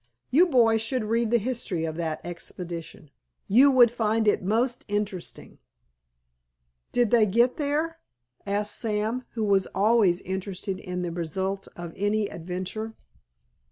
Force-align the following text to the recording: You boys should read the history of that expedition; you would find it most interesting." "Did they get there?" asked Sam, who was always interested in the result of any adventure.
You 0.31 0.47
boys 0.47 0.81
should 0.81 1.03
read 1.03 1.29
the 1.29 1.37
history 1.37 1.85
of 1.85 1.95
that 1.97 2.21
expedition; 2.25 3.11
you 3.47 3.69
would 3.69 3.91
find 3.91 4.27
it 4.27 4.41
most 4.41 4.83
interesting." 4.87 5.59
"Did 6.91 7.11
they 7.11 7.27
get 7.27 7.57
there?" 7.57 7.99
asked 8.47 8.79
Sam, 8.79 9.25
who 9.33 9.43
was 9.43 9.67
always 9.75 10.19
interested 10.21 10.79
in 10.79 11.03
the 11.03 11.11
result 11.11 11.67
of 11.75 11.93
any 11.95 12.25
adventure. 12.29 12.95